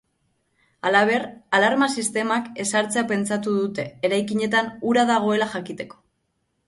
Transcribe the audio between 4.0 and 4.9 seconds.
eraikinetan